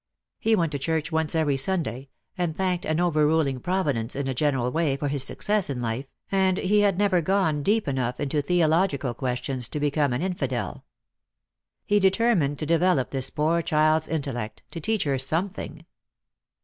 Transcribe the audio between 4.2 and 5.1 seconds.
a general way for